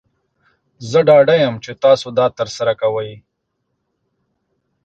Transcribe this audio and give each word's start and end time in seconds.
زه 0.89 0.99
ډاډه 1.07 1.35
یم 1.43 1.55
چې 1.63 1.71
تاسو 1.83 2.07
دا 2.17 2.25
ترسره 2.37 2.73
کوئ. 2.81 3.11